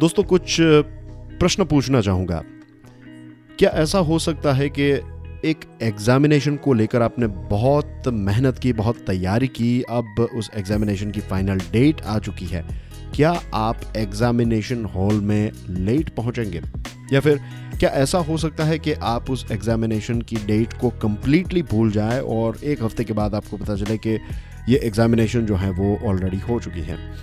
दोस्तों, 0.00 0.22
कुछ 0.22 0.56
प्रश्न 1.38 1.64
पूछना 1.64 2.00
चाहूँगा। 2.00 2.42
क्या 3.58 3.70
ऐसा 3.70 3.98
हो 3.98 4.18
सकता 4.18 4.52
है 4.52 4.68
कि 4.68 4.82
एक 5.48 5.78
एग्जामिनेशन 5.82 6.56
को 6.56 6.72
लेकर 6.72 7.02
आपने 7.02 7.26
बहुत 7.26 8.02
मेहनत 8.08 8.58
की, 8.58 8.72
बहुत 8.72 8.96
तैयारी 8.96 9.48
की, 9.48 9.82
अब 9.82 10.28
उस 10.34 10.50
एग्जामिनेशन 10.54 11.10
की 11.10 11.20
फाइनल 11.20 11.58
डेट 11.72 12.02
आ 12.02 12.18
चुकी 12.18 12.46
है? 12.46 12.66
क्या 13.14 13.40
आप 13.54 13.80
एग्जामिनेशन 13.96 14.84
हॉल 14.84 15.14
में 15.14 15.52
लेट 15.70 16.08
पहुँचेंगे? 16.08 16.62
या 17.12 17.20
फिर 17.20 17.40
क्या 17.78 17.90
ऐसा 17.90 18.18
हो 18.18 18.36
सकता 18.36 18.64
है 18.64 18.78
कि 18.78 18.92
आप 18.92 19.30
उस 19.30 19.46
एग्जामिनेशन 19.52 20.22
की 20.22 20.36
डेट 20.36 20.72
को 20.72 20.90
कम्प्लीटली 20.90 21.62
भूल 21.62 21.90
जाए 21.90 22.20
और 22.20 22.58
एक 22.64 22.82
हफ़्ते 22.82 23.04
के 23.04 23.12
बाद 23.12 23.34
आपको 23.34 23.56
पता 23.56 23.76
चले 23.76 23.98
कि 23.98 24.10
ये 24.68 24.76
एग्जामिनेशन 24.76 25.46
जो 25.46 25.56
है 25.56 25.70
वो 25.70 26.08
ऑलरेडी 26.08 26.38
हो 26.38 26.60
चुकी 26.60 26.80
है? 26.80 27.14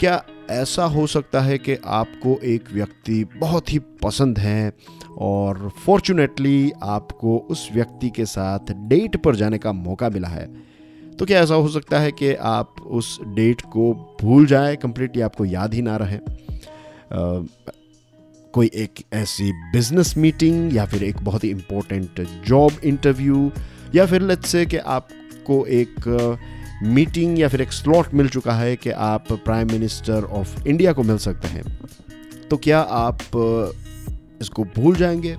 क्या 0.00 0.24
ऐसा 0.50 0.84
हो 0.84 1.06
सकता 1.06 1.40
है 1.40 1.58
कि 1.58 1.76
आपको 1.86 2.40
एक 2.44 2.64
व्यक्ति 2.72 3.24
बहुत 3.24 3.72
ही 3.72 3.78
पसंद 3.78 4.38
है 4.38 4.72
और 5.18 5.72
फॉर्चुनेटली 5.86 6.72
आपको 6.82 7.38
उस 7.38 7.68
व्यक्ति 7.74 8.10
के 8.10 8.24
साथ 8.24 8.58
डेट 8.70 9.16
पर 9.16 9.36
जाने 9.36 9.58
का 9.58 9.72
मौका 9.72 10.08
मिला 10.08 10.28
है। 10.28 10.46
तो 11.18 11.26
क्या 11.26 11.40
ऐसा 11.40 11.54
हो 11.54 11.68
सकता 11.68 12.00
है 12.00 12.12
कि 12.12 12.34
आप 12.34 12.74
उस 12.86 13.20
डेट 13.22 13.60
को 13.60 14.16
भूल 14.22 14.46
जाए 14.46 14.76
कम्प्लीटली 14.76 15.22
आपको 15.22 15.44
याद 15.44 15.74
ही 15.74 15.82
ना 15.82 15.96
रहे? 15.96 16.16
आ, 16.16 17.46
कोई 18.52 18.70
एक 18.74 18.94
ऐसी 19.12 19.52
बिज़नेस 19.52 20.16
मीटिंग 20.16 20.74
या 20.74 20.84
फिर 20.84 21.04
एक 21.04 21.16
बहुत 21.22 21.44
ही 21.44 21.50
इम्पोर्टेंट 21.50 22.28
जॉब 22.46 22.72
इंटरव्यू 22.84 23.52
या 23.94 24.06
फिर 24.06 24.22
लेट्स 24.22 24.48
से 24.48 24.66
कि 24.66 24.76
आपको 24.76 25.66
एक 25.66 25.94
मीटिंग 26.82 27.38
या 27.38 27.48
फिर 27.48 27.60
एक 27.60 27.72
स्लॉट 27.72 28.14
मिल 28.14 28.28
चुका 28.28 28.52
है 28.52 28.76
कि 28.76 28.90
आप 28.90 29.32
प्राइम 29.32 29.68
मिनिस्टर 29.72 30.24
ऑफ़ 30.24 30.66
इंडिया 30.66 30.92
को 30.92 31.02
मिल 31.02 31.18
सकते 31.18 31.48
हैं। 31.48 31.78
तो 32.50 32.56
क्या 32.56 32.80
आप 32.80 33.18
इसको 34.40 34.64
भूल 34.64 34.96
जाएँगे? 34.96 35.36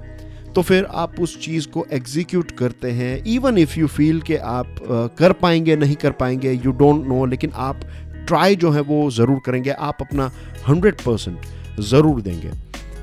तो 0.56 0.62
फिर 0.62 0.86
आप 0.92 1.20
उस 1.20 1.40
चीज़ 1.42 1.68
को 1.68 1.86
एग्जीक्यूट 1.94 2.52
करते 2.52 2.92
हैं। 2.92 3.24
इवन 3.26 3.58
इफ़ 3.58 3.80
यू 3.80 3.88
फील 3.88 4.22
कि 4.22 4.36
आप 4.36 4.76
कर 5.20 5.34
पाएँगे 5.42 5.76
नहीं 5.76 5.96
कर 5.96 6.12
पाएँगे 6.12 6.52
यू 6.54 6.72
डोंट 6.74 7.06
नो 7.08 7.26
लेकिन 7.26 7.52
आप 7.56 7.82
ट्राई 8.28 8.56
जो 8.56 8.72
है 8.72 8.82
वो 8.82 9.10
ज़रूर 9.12 9.40
करेंगे। 9.46 9.72
आप 9.72 9.98
अपना 10.02 10.32
हंड्रेड 10.68 11.02
परसेंट 11.02 11.80
ज़रूर 11.82 12.22
देंगे। 12.22 12.52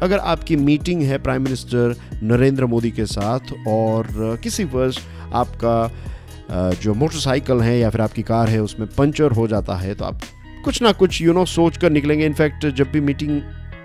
अगर 0.02 0.18
आपकी 0.18 0.56
मीटिंग 0.56 1.02
है 1.02 1.18
प्राइम 1.18 1.42
मिनिस्टर 1.42 1.94
नरेंद्र 2.22 2.66
मोदी 2.66 2.90
के 2.90 3.06
साथ 3.06 3.52
और 3.68 4.38
किसी 4.42 4.64
वर्ष 4.64 4.98
आपका 5.34 6.72
जो 6.82 6.94
मोटरसाइकिल 6.94 7.60
है 7.60 7.78
या 7.78 7.90
फिर 7.90 8.00
आपकी 8.00 8.22
कार 8.22 8.48
है 8.48 8.62
उसमें 8.62 8.88
पंचर 8.88 9.32
हो 9.32 9.46
जाता 9.48 9.76
है 9.76 9.94
तो 9.94 10.04
आप 10.04 10.20
कुछ 10.64 10.82
ना 10.82 10.92
कुछ 10.92 11.20
यू 11.22 11.26
you 11.26 11.34
नो 11.34 11.42
know, 11.42 11.54
सोच 11.54 11.76
कर 11.76 11.90
निकलेंगे 11.90 12.26
इनफैक्ट 12.26 12.66
जब 12.66 12.90
भी 12.92 13.00
मीटिंग 13.00 13.40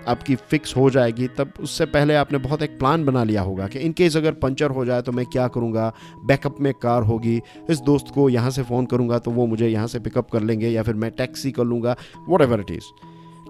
आपकी 0.08 0.34
फिक्स 0.34 0.76
हो 0.76 0.88
जाएगी, 0.90 1.26
तब 1.28 1.52
उससे 1.60 1.86
पहले 1.86 2.14
आपने 2.14 2.38
बहुत 2.38 2.62
एक 2.62 2.78
प्लान 2.78 3.04
बना 3.04 3.24
लिया 3.24 3.42
होगा 3.42 3.66
कि 3.68 3.78
इन 3.78 3.92
केस 3.92 4.16
अगर 4.16 4.32
पंचर 4.32 4.70
हो 4.70 4.84
जाए 4.84 5.02
तो 5.02 5.12
मैं 5.12 5.26
क्या 5.26 5.46
करूँगा? 5.48 5.92
बैकअप 6.24 6.60
में 6.60 6.72
कार 6.74 7.02
होगी, 7.02 7.40
इस 7.70 7.80
दोस्त 7.80 8.12
को 8.14 8.28
यहाँ 8.28 8.50
से 8.50 8.62
फ़ोन 8.62 8.86
करूँगा 8.86 9.18
तो 9.18 9.30
वो 9.30 9.46
मुझे 9.46 9.68
यहाँ 9.68 9.86
से 9.86 9.98
पिकअप 9.98 10.30
कर 10.30 10.42
लेंगे 10.42 10.68
या 10.68 10.82
फिर 10.82 10.94
मैं 10.94 11.10
टैक्सी 11.10 11.50
कर 11.50 11.64
लूँगा 11.64 11.96
वट 12.28 12.42
एवर 12.42 12.60
इट 12.60 12.70
इज़ 12.70 12.92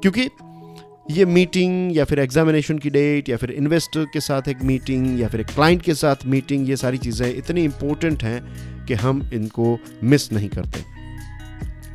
क्योंकि 0.03 0.29
ये 1.11 1.25
मीटिंग 1.25 1.97
या 1.97 2.05
फिर 2.05 2.19
एग्जामिनेशन 2.19 2.79
की 2.79 2.91
डेट 2.91 3.29
या 3.29 3.37
फिर 3.37 3.51
इन्वेस्टर 3.51 4.05
के 4.05 4.21
साथ 4.21 4.49
एक 4.49 4.63
मीटिंग 4.63 5.21
या 5.21 5.29
फिर 5.29 5.41
एक 5.41 5.47
क्लाइंट 5.47 5.83
के 5.83 5.95
साथ 5.95 6.17
मीटिंग 6.27 6.69
ये 6.69 6.77
सारी 6.77 6.99
चीज़ें 6.99 7.35
इतनी 7.35 7.65
इंपॉर्टेंट 7.65 8.23
हैं 8.23 8.87
कि 8.87 8.95
हम 8.95 9.23
इनको 9.33 9.79
मिस 10.05 10.33
नहीं 10.33 10.49
करते। 10.49 10.85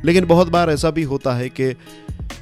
लेकिन 0.04 0.26
बहुत 0.26 0.48
बार 0.48 0.70
ऐसा 0.70 0.90
भी 0.90 1.02
होता 1.02 1.34
है 1.34 1.48
कि 1.48 1.72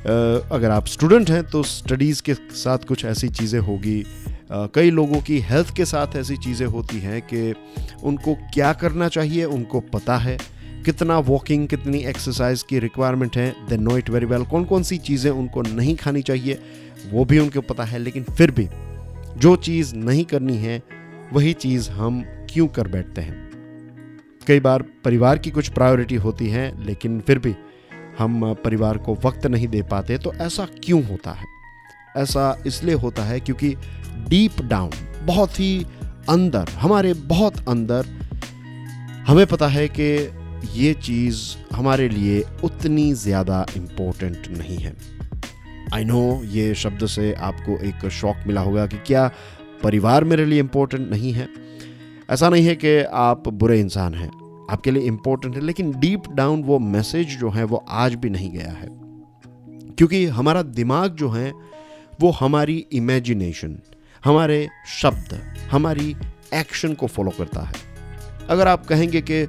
अगर 0.06 0.70
आप 0.70 0.86
स्टूडेंट 0.86 1.30
हैं 1.30 1.42
तो 1.44 1.62
स्टडीज़ 1.62 2.22
के 2.22 2.34
साथ 2.34 2.84
कुछ 2.88 3.04
ऐसी 3.04 3.28
चीज़ें 3.28 3.58
होगी। 3.60 4.02
कई 4.50 4.90
लोगों 4.90 5.20
की 5.20 5.38
हेल्थ 5.40 5.74
के 5.76 5.84
साथ 5.84 6.14
ऐसी 6.16 6.36
चीज़ें 6.36 6.66
होती 6.66 6.98
हैं 7.00 7.20
कि 7.22 7.54
उनको 8.02 8.34
क्या 8.54 8.72
करना 8.72 9.08
चाहिए, 9.08 9.44
उनको 9.44 9.80
पता 9.92 10.16
है। 10.16 10.36
कितना 10.84 11.18
वॉकिंग 11.20 11.66
कितनी 11.68 12.04
एक्सरसाइज 12.04 12.62
की 12.62 12.78
रिक्वायरमेंट 12.78 13.36
है 13.36 13.48
they 13.68 13.76
know 13.76 13.96
it 13.98 14.10
very 14.10 14.26
well 14.26 14.44
कौन 14.44 14.64
कौन 14.64 14.82
सी 14.82 14.98
चीज़ें 15.00 15.30
उनको 15.30 15.62
नहीं 15.64 15.96
खानी 15.96 16.22
चाहिए, 16.22 16.58
वो 17.10 17.24
भी 17.24 17.38
उनको 17.38 17.60
पता 17.64 17.84
है, 17.84 17.98
लेकिन 17.98 18.24
फिर 18.30 18.50
भी 18.50 18.68
जो 19.38 19.56
चीज़ 19.58 19.94
नहीं 19.96 20.24
करनी 20.24 20.56
है, 20.56 20.82
वही 21.32 21.52
चीज़ 21.52 21.90
हम 21.90 22.22
क्यों 22.50 22.66
कर 22.68 22.88
बैठते 22.88 23.20
हैं? 23.20 23.44
कई 24.46 24.60
बार 24.60 24.82
परिवार 25.04 25.38
की 25.38 25.50
कुछ 25.50 25.68
प्रायोरिटी 25.68 26.14
होती 26.16 26.48
है, 26.48 26.84
लेकिन 26.86 27.20
फिर 27.20 27.38
भी 27.38 27.54
हम 28.18 28.54
परिवार 28.54 28.98
को 28.98 29.14
वक्त 29.24 29.46
नहीं 29.46 29.68
दे 29.68 29.82
पाते 29.82 30.18
तो 30.18 30.32
ऐसा 30.34 30.66
क्यों 30.84 31.02
होता 31.04 31.30
है? 31.30 31.44
ऐसा 32.16 32.62
इसलिए 32.66 32.94
होता 32.94 33.22
है 33.22 33.40
क्योंकि 33.40 33.74
डीप 34.28 34.60
डाउन 34.62 34.90
बहुत 35.24 35.60
ही 35.60 35.86
अंदर, 36.28 36.68
हमारे 36.70 37.12
बहुत 37.14 37.68
अंदर, 37.68 38.06
हमें 39.26 39.46
पता 39.46 39.68
है 39.68 39.88
कि 39.88 40.04
ये 40.74 40.92
चीज़ 40.94 41.42
हमारे 41.74 42.08
लिए 42.08 42.42
उतनी 42.64 43.12
ज़्यादा 43.14 43.64
इम्पोर्टेंट 43.76 44.48
नहीं 44.58 44.78
है। 44.78 44.94
आई 45.94 46.04
नो 46.04 46.42
ये 46.44 46.74
शब्द 46.74 47.06
से 47.06 47.32
आपको 47.34 47.78
एक 47.84 48.08
शौक 48.10 48.36
मिला 48.46 48.60
होगा 48.60 48.86
कि 48.86 48.98
क्या 49.06 49.30
परिवार 49.82 50.24
मेरे 50.24 50.44
लिए 50.44 50.60
इम्पोर्टेंट 50.60 51.10
नहीं 51.10 51.32
है। 51.32 51.48
ऐसा 52.30 52.48
नहीं 52.48 52.66
है 52.66 52.74
कि 52.76 52.98
आप 53.02 53.48
बुरे 53.48 53.80
इंसान 53.80 54.14
हैं। 54.14 54.30
आपके 54.70 54.90
लिए 54.90 55.02
इम्पोर्टेंट 55.02 55.54
है, 55.54 55.60
लेकिन 55.60 55.92
डीप 56.00 56.22
डाउन 56.30 56.62
वो 56.62 56.78
मैसेज 56.78 57.38
जो 57.38 57.50
है, 57.50 57.64
वो 57.64 57.84
आज 57.88 58.14
भी 58.14 58.30
नहीं 58.30 58.50
गया 58.50 58.70
है। 58.70 58.88
क्योंकि 59.90 60.26
हमारा 60.26 60.62
दिमाग 60.62 61.14
जो 61.14 61.28
है, 61.28 61.52
वो 62.20 62.30
हमारी 62.30 62.86
इमेजिनेशन 62.92 63.78
हमारे 64.24 64.68
शब्द, 65.02 65.40
हमारी 65.70 66.16
एक्शन 66.54 66.94
को 66.94 67.06
फॉलो 67.06 67.30
करता 67.30 67.60
है। 67.60 67.72
अगर 68.48 68.68
आप 68.68 68.86
कहेंगे 68.86 69.20
कि 69.20 69.46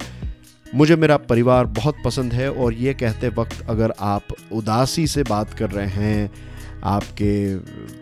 मुझे 0.76 0.96
मेरा 0.96 1.18
परिवार 1.18 1.66
बहुत 1.66 1.96
पसंद 2.06 2.34
है, 2.34 2.52
और 2.52 2.74
ये 2.74 2.94
कहते 2.94 3.30
वक्त 3.30 3.66
अगर 3.70 3.94
आप 4.00 4.24
उदासी 4.52 5.08
से 5.08 5.24
बात 5.24 5.54
कर 5.54 5.70
रहे 5.70 5.88
हैं, 5.88 6.32
आपके 6.84 7.58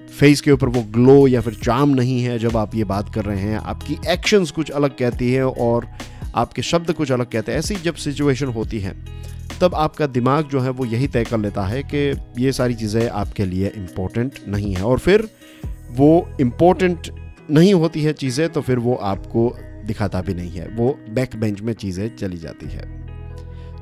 फेस 0.07 0.41
के 0.41 0.51
ऊपर 0.51 0.67
वो 0.67 0.81
ग्लो 0.81 1.27
या 1.27 1.41
फिर 1.41 1.53
चाम 1.53 1.89
नहीं 1.89 2.23
है, 2.23 2.39
जब 2.39 2.57
आप 2.57 2.75
ये 2.75 2.83
बात 2.83 3.13
कर 3.13 3.25
रहे 3.25 3.39
हैं, 3.39 3.57
आपकी 3.57 3.97
एक्शंस 4.07 4.51
कुछ 4.51 4.69
अलग 4.69 4.97
कहती 4.97 5.33
है, 5.33 5.47
और 5.47 5.87
आपके 6.35 6.61
शब्द 6.61 6.91
कुछ 6.91 7.11
अलग 7.11 7.31
कहते 7.31 7.51
हैं। 7.51 7.59
ऐसी 7.59 7.75
जब 7.75 7.95
सिचुएशन 7.95 8.47
होती 8.47 8.79
है, 8.79 8.95
तब 9.61 9.75
आपका 9.75 10.07
दिमाग 10.07 10.47
जो 10.49 10.59
है 10.59 10.69
वो 10.69 10.85
यही 10.85 11.07
तय 11.07 11.23
कर 11.23 11.37
लेता 11.37 11.65
है 11.65 11.83
कि 11.83 11.97
ये 12.43 12.51
सारी 12.51 12.73
चीज़ें 12.73 13.07
आपके 13.09 13.45
लिए 13.45 13.67
इम्पोर्टेंट 13.67 14.39
नहीं 14.47 14.73
है। 14.75 14.83
और 14.83 14.99
फिर 14.99 15.27
वो 15.91 16.29
इम्पोर्टेंट 16.41 17.09
नहीं 17.51 17.73
होती 17.73 18.01
है 18.01 18.13
चीज़ें 18.13 18.49
तो 18.49 18.61
फिर 18.61 18.79
वो 18.79 18.95
आपको 18.95 19.49
दिखाता 19.85 20.21
भी 20.21 20.33
नहीं 20.33 20.51
है। 20.51 20.67
वो 20.67 20.97
बैक 21.09 21.35
बेंच 21.35 21.61
में 21.61 21.73
चीज़ें 21.73 22.15
चली 22.15 22.37
जाती 22.37 22.65
है। 22.65 22.94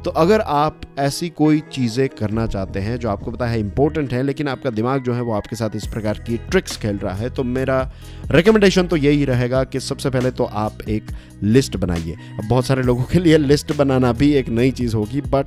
तो 0.05 0.11
अगर 0.11 0.41
आप 0.41 0.81
ऐसी 0.99 1.29
कोई 1.29 1.59
चीज़ें 1.59 2.09
करना 2.09 2.47
चाहते 2.47 2.79
हैं 2.79 2.97
जो 2.97 3.09
आपको 3.09 3.31
पता 3.31 3.47
है 3.47 3.59
इंपॉर्टेंट 3.59 4.13
है 4.13 4.23
लेकिन 4.23 4.47
आपका 4.47 4.69
दिमाग 4.69 5.03
जो 5.03 5.13
है 5.13 5.21
वो 5.21 5.33
आपके 5.33 5.55
साथ 5.55 5.69
इस 5.75 5.87
प्रकार 5.87 6.19
की 6.19 6.37
ट्रिक्स 6.37 6.77
खेल 6.77 6.97
रहा 6.97 7.13
है 7.13 7.29
तो 7.29 7.43
मेरा 7.43 7.91
रिकमेंडेशन 8.31 8.87
तो 8.87 8.95
यही 8.95 9.25
रहेगा 9.25 9.63
कि 9.63 9.79
सबसे 9.79 10.09
पहले 10.09 10.31
तो 10.31 10.43
आप 10.43 10.77
एक 10.89 11.03
लिस्ट 11.43 11.77
बनाइए। 11.77 12.11
अब 12.11 12.47
बहुत 12.49 12.65
सारे 12.65 12.83
लोगों 12.83 13.03
के 13.03 13.19
लिए 13.19 13.37
लिस्ट 13.37 13.75
बनाना 13.75 14.13
भी 14.13 14.33
एक 14.33 14.49
नई 14.49 14.71
चीज़ 14.71 14.95
होगी 14.95 15.21
बट 15.21 15.45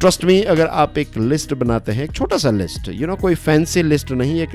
ट्रस्ट 0.00 0.24
मी 0.24 0.40
अगर 0.40 0.66
आप 0.66 0.98
एक 0.98 1.18
लिस्ट 1.18 1.54
बनाते 1.54 1.92
हैं 1.92 2.04
एक 2.04 2.12
छोटा 2.12 2.36
सा 2.36 2.50
list 2.50 2.88
you 2.88 2.94
you 2.94 3.02
know 3.02 3.08
know, 3.08 3.20
कोई 3.20 3.34
फैंसी 3.34 3.82
लिस्ट 3.82 4.12
नहीं 4.12 4.40
एक 4.40 4.48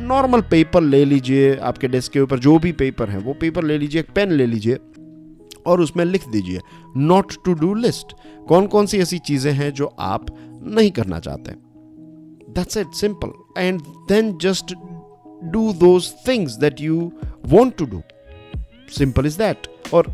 नॉर्मल 0.00 0.40
पेपर 0.40 0.80
ले 0.80 1.04
लीजिए 1.04 1.56
आपके 1.56 1.88
डेस्क 1.88 2.12
के 2.12 2.20
ऊपर 2.20 2.38
जो 2.38 2.58
भी 2.58 2.72
पेपर 2.72 3.10
है 3.10 3.18
वो 3.18 3.32
पेपर 3.32 3.64
ले 3.64 3.78
लीजिए 3.78 4.00
एक 4.00 4.08
पेन 4.14 4.32
ले 4.32 4.46
लीजिए 4.46 4.78
और 5.66 5.80
उसमें 5.80 6.04
लिख 6.04 6.28
दीजिए 6.28 6.60
नॉट 6.96 7.32
टू 7.44 7.52
डू 7.54 7.74
लिस्ट 7.74 8.14
कौन 8.48 8.66
कौन 8.66 8.86
सी 8.86 8.98
ऐसी 8.98 9.18
चीज़ें 9.18 9.52
हैं 9.52 9.72
जो 9.72 9.86
आप 9.86 10.26
नहीं 10.66 10.90
करना 10.90 11.18
चाहते? 11.18 11.52
That's 12.52 12.76
it 12.76 12.92
simple 12.94 13.32
and 13.58 13.80
then 14.08 14.36
just 14.38 14.74
do 15.44 15.72
those 15.72 16.12
things 16.28 16.56
that 16.56 16.80
you 16.80 17.12
want 17.46 17.76
to 17.76 17.84
do 17.84 18.02
simple 18.98 19.26
is 19.26 19.38
that 19.38 19.66
और 19.94 20.06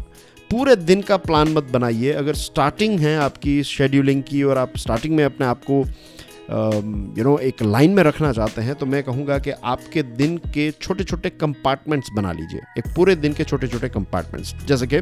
पूरे 0.50 0.76
दिन 0.76 1.02
का 1.02 1.16
प्लान 1.16 1.48
मत 1.48 1.64
बनाइए। 1.64 2.12
अगर 2.12 2.34
स्टार्टिंग 2.34 3.00
है 3.00 3.16
आपकी 3.18 3.62
शेड्यूलिंग 3.62 4.22
की 4.22 4.42
और 4.42 4.58
आप 4.58 4.76
स्टार्टिंग 4.76 5.14
में 5.16 5.24
अपने 5.24 5.46
आप 5.46 5.64
को 5.64 5.84
यू 6.50 7.25
नो 7.25 7.37
एक 7.38 7.62
लाइन 7.62 7.91
में 7.91 8.02
रखना 8.02 8.32
चाहते 8.32 8.62
हैं 8.62 8.75
तो 8.75 8.87
मैं 8.87 9.02
कहूँगा 9.05 9.38
कि 9.38 9.50
आपके 9.50 10.02
दिन 10.02 10.37
के 10.55 10.70
छोटे 10.73 11.05
छोटे 11.05 11.31
कंपार्टमेंट्स 11.31 12.11
बना 12.14 12.32
लीजिए। 12.32 12.61
एक 12.79 12.94
पूरे 12.97 13.14
दिन 13.17 13.32
के 13.32 13.44
छोटे 13.44 13.69
छोटे 13.69 13.88
कंपार्टमेंट्स 13.88 14.55
जैसे 14.67 14.87
कि 14.87 15.00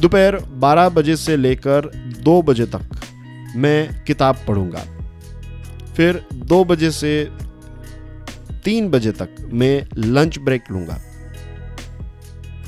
दोपहर 0.00 0.38
12 0.60 0.88
बजे 0.94 1.16
से 1.16 1.36
लेकर 1.36 1.90
2 2.24 2.42
बजे 2.42 2.66
तक 2.66 3.00
मैं 3.56 4.04
किताब 4.04 4.36
पढ़ूँगा। 4.48 4.84
फिर 5.94 6.24
दो 6.34 6.64
बजे 6.64 6.90
से 6.90 7.28
तीन 8.64 8.88
बजे 8.90 9.12
तक 9.12 9.36
मैं 9.52 9.86
लंच 9.96 10.38
ब्रेक 10.38 10.70
लूँगा। 10.70 11.00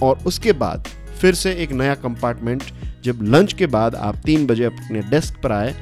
और 0.03 0.19
उसके 0.27 0.53
बाद 0.53 0.89
फिर 1.21 1.35
से 1.35 1.53
एक 1.55 1.73
नया 1.73 1.95
कंपार्टमेंट 1.95 2.63
जब 3.05 3.19
लंच 3.23 3.53
के 3.53 3.67
बाद 3.67 3.95
आप 3.95 4.17
तीन 4.17 4.47
बजे 4.47 4.65
अपने 4.65 5.01
डेस्क 5.11 5.41
पर 5.43 5.53
आए 5.53 5.75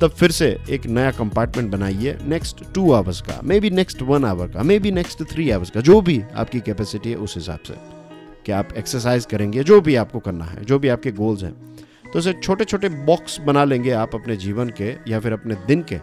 तब 0.00 0.10
फिर 0.10 0.30
से 0.30 0.46
एक 0.70 0.86
नया 0.86 1.10
कंपार्टमेंट 1.10 1.70
बनाइए 1.72 2.16
नेक्स्ट 2.22 2.62
टू 2.74 2.92
आवर्स 2.92 3.20
का 3.20 3.40
may 3.44 3.58
be 3.60 3.70
next 3.70 4.02
one 4.02 4.24
hour 4.24 4.48
का 4.48 4.62
may 4.62 4.78
be 4.78 4.90
next 4.90 5.22
three 5.32 5.50
hours 5.50 5.70
का, 5.70 5.80
जो 5.80 6.00
भी 6.00 6.20
आपकी 6.34 6.60
कैपेसिटी 6.60 7.10
है 7.10 7.16
उस 7.16 7.36
हिसाब 7.36 7.58
से 7.66 7.74
कि 8.46 8.52
आप 8.52 8.72
एक्सरसाइज 8.76 9.26
करेंगे, 9.26 9.64
जो 9.64 9.80
भी 9.80 9.94
आपको 9.94 10.18
करना 10.20 10.44
है, 10.44 10.64
जो 10.64 10.78
भी 10.78 10.88
आपके 10.88 11.12
गोल्स 11.12 11.42
हैं। 11.42 11.52
तो 12.12 12.18
उसे 12.18 12.32
छोटे 12.32 12.64
छोटे 12.64 12.88
बॉक्स 12.88 13.38
बना 13.40 13.64
लेंगे 13.64 13.90
आप 13.92 14.14
अपने 14.14 14.36
जीवन 14.36 14.68
के 14.80 14.94
या 15.08 15.20
फिर 15.20 15.32
अपने 15.32 15.54
दिन 15.66 15.82
के। 15.82 15.98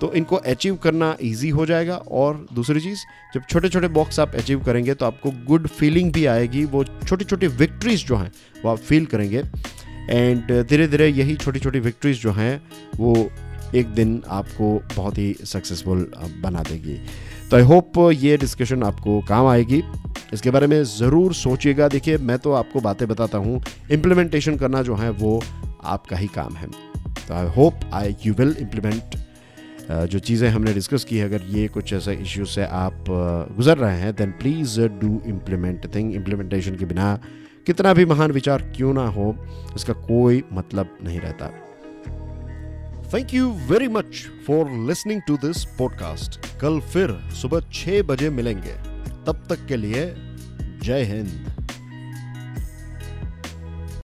तो 0.00 0.12
इनको 0.12 0.36
अचीव 0.36 0.74
करना 0.76 1.16
इजी 1.22 1.48
हो 1.48 1.66
जाएगा 1.66 1.96
और 1.96 2.46
दूसरी 2.52 2.80
चीज़, 2.80 3.00
जब 3.34 3.42
छोटे 3.50 3.68
छोटे 3.68 3.88
बॉक्स 3.90 4.20
आप 4.20 4.34
अचीव 4.34 4.64
करेंगे 4.64 4.94
तो 4.94 5.06
आपको 5.06 5.30
गुड 5.46 5.68
फीलिंग 5.68 6.12
भी 6.12 6.26
आएगी, 6.26 6.64
वो 6.64 6.84
छोटी 6.84 7.24
छोटी 7.24 7.46
विक्ट्रीज 7.46 8.06
जो 8.06 8.16
हैं, 8.16 8.32
वो 8.64 8.70
आप 8.70 8.78
फील 8.78 9.06
करेंगे। 9.06 9.42
एंड 10.10 10.52
धीरे 10.62 10.86
धीरे 10.88 11.08
यही 11.08 11.36
छोटी 11.36 11.58
छोटी 11.58 11.80
विक्ट्रीज 11.80 12.22
जो 12.22 12.32
हैं, 12.32 12.60
वो 12.96 13.30
एक 13.74 13.86
दिन 13.88 14.22
आपको 14.28 14.72
बहुत 14.96 15.18
ही 15.18 15.32
सक्सेसफुल 15.44 16.10
बना 16.42 16.62
देगी। 16.62 16.98
तो 17.50 17.56
आई 17.56 17.62
होप 17.62 17.98
ये 18.14 18.36
डिस्कशन 18.36 18.82
आपको 18.82 19.20
काम 19.28 19.46
आएगी। 19.46 19.82
इसके 20.32 20.50
बारे 20.50 20.66
में 20.66 20.82
ज़रूर 20.84 21.34
सोचिएगा। 21.34 21.88
देखिए, 21.88 22.16
मैं 22.18 22.38
तो 22.38 22.52
आपको 22.52 22.80
बातें 22.80 23.06
बताता 23.08 23.38
हूँ। 23.38 23.62
इम्प्लीमेंटेशन 23.90 24.56
करना 24.56 24.82
जो 24.82 24.94
है, 24.96 25.10
वो 25.10 25.42
आपका 25.84 26.16
ही 26.16 26.26
काम 26.34 26.54
है। 26.56 26.68
तो 27.28 27.34
I 27.34 27.46
hope 27.46 27.80
I 27.92 28.14
you 28.26 28.34
will 28.34 28.54
implement 28.60 29.16
जो 29.90 30.18
चीज़ें 30.18 30.48
हमने 30.50 30.72
डिस्कस 30.74 31.04
की 31.04 31.18
है। 31.18 31.24
अगर 31.24 31.42
ये 31.48 31.66
कुछ 31.68 31.92
ऐसे 31.92 32.14
इश्यूज़ 32.14 32.48
से 32.48 32.64
आप 32.64 33.04
गुजर 33.56 33.78
रहे 33.78 33.98
हैं 33.98 34.14
then 34.14 34.30
please 34.40 34.80
do 35.00 35.20
implement 35.26 35.94
thing 35.94 36.14
implementation 36.14 36.76
के 36.76 36.84
बिना 36.84 37.18
कितना 37.66 37.92
भी 37.94 38.04
महान 38.04 38.32
विचार 38.32 38.62
क्यों 38.76 38.94
ना 38.94 39.06
हो, 39.08 39.34
इसका 39.76 39.92
कोई 39.92 40.42
मतलब 40.52 40.98
नहीं 41.04 41.20
रहता। 41.20 41.48
Thank 43.14 43.34
you 43.34 43.50
very 43.50 43.88
much 43.88 44.24
for 44.46 44.70
listening 44.70 45.22
to 45.28 45.36
this 45.36 45.64
podcast 45.64 46.40
कल 46.60 46.80
फिर 46.80 47.18
सुबह 47.32 47.60
छह 47.72 48.02
बजे 48.02 48.30
मिलेंगे। 48.30 48.72
तब 49.26 49.44
तक 49.48 49.66
के 49.66 49.76
लिए 49.76 50.06
जय 50.82 51.02
हिंद। 51.02 51.55